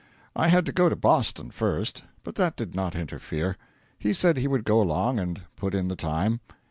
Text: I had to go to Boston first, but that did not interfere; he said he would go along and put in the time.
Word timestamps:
I 0.35 0.47
had 0.47 0.65
to 0.65 0.71
go 0.71 0.89
to 0.89 0.95
Boston 0.95 1.51
first, 1.51 2.05
but 2.23 2.33
that 2.33 2.55
did 2.55 2.73
not 2.73 2.95
interfere; 2.95 3.55
he 3.99 4.13
said 4.13 4.37
he 4.37 4.47
would 4.47 4.63
go 4.63 4.81
along 4.81 5.19
and 5.19 5.43
put 5.57 5.75
in 5.75 5.89
the 5.89 5.95
time. 5.95 6.39